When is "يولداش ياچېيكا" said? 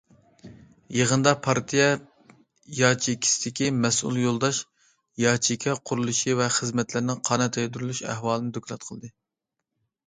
4.23-5.77